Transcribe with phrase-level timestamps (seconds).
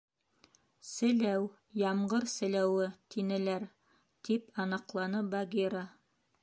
[0.91, 1.43] —Селәү,
[1.81, 3.67] ямғыр селәүе тинеләр,—
[4.31, 5.89] тип аныҡланы Багира.